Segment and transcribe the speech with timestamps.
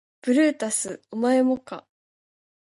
[0.23, 1.85] ブルータスお前もか